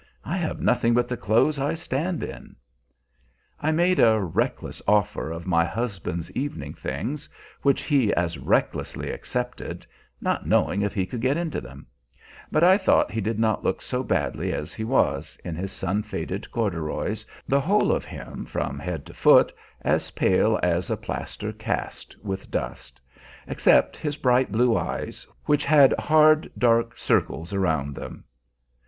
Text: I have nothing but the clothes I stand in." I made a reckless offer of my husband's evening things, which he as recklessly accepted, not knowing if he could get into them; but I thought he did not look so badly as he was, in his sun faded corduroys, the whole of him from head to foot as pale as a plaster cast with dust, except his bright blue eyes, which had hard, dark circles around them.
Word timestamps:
I 0.25 0.35
have 0.37 0.59
nothing 0.59 0.95
but 0.95 1.07
the 1.07 1.15
clothes 1.15 1.59
I 1.59 1.75
stand 1.75 2.23
in." 2.23 2.55
I 3.61 3.71
made 3.71 3.99
a 3.99 4.19
reckless 4.19 4.81
offer 4.87 5.29
of 5.31 5.45
my 5.45 5.63
husband's 5.63 6.31
evening 6.31 6.73
things, 6.73 7.29
which 7.61 7.83
he 7.83 8.11
as 8.15 8.39
recklessly 8.39 9.11
accepted, 9.11 9.85
not 10.19 10.47
knowing 10.47 10.81
if 10.81 10.95
he 10.95 11.05
could 11.05 11.21
get 11.21 11.37
into 11.37 11.61
them; 11.61 11.85
but 12.51 12.63
I 12.63 12.79
thought 12.79 13.11
he 13.11 13.21
did 13.21 13.37
not 13.37 13.63
look 13.63 13.79
so 13.79 14.01
badly 14.01 14.51
as 14.51 14.73
he 14.73 14.83
was, 14.83 15.37
in 15.45 15.55
his 15.55 15.71
sun 15.71 16.01
faded 16.01 16.49
corduroys, 16.51 17.23
the 17.47 17.61
whole 17.61 17.91
of 17.91 18.03
him 18.03 18.43
from 18.47 18.79
head 18.79 19.05
to 19.05 19.13
foot 19.13 19.53
as 19.83 20.09
pale 20.09 20.59
as 20.63 20.89
a 20.89 20.97
plaster 20.97 21.53
cast 21.53 22.17
with 22.25 22.49
dust, 22.49 22.99
except 23.45 23.97
his 23.97 24.17
bright 24.17 24.51
blue 24.51 24.75
eyes, 24.75 25.27
which 25.45 25.63
had 25.63 25.93
hard, 25.99 26.49
dark 26.57 26.97
circles 26.97 27.53
around 27.53 27.93
them. 27.93 28.23